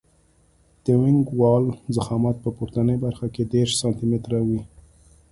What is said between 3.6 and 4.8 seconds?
سانتي متره وي